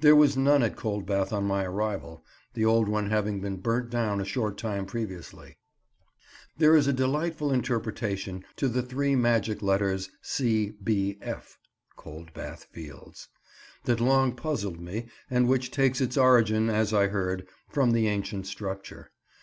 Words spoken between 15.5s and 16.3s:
takes its